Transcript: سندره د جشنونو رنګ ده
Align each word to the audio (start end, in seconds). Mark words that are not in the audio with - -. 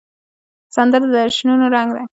سندره 0.75 1.05
د 1.13 1.15
جشنونو 1.31 1.65
رنګ 1.75 1.89
ده 1.97 2.03